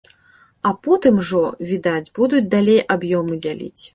А 0.69 0.71
потым 0.87 1.19
ужо, 1.23 1.41
відаць, 1.73 2.11
будуць 2.19 2.43
далей 2.57 2.83
аб'ёмы 2.95 3.41
дзяліць. 3.45 3.81